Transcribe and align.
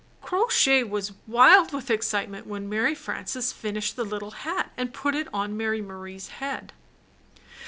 Crow 0.19 0.47
Shay 0.47 0.83
was 0.83 1.11
wild 1.27 1.73
with 1.73 1.91
excitement 1.91 2.47
when 2.47 2.67
Mary 2.67 2.95
Frances 2.95 3.53
finished 3.53 3.95
the 3.95 4.03
httle 4.03 4.33
hat 4.33 4.71
and 4.75 4.95
put 4.95 5.13
it 5.13 5.27
on 5.31 5.55
Mary 5.55 5.79
Marie's 5.79 6.29
head. 6.41 6.73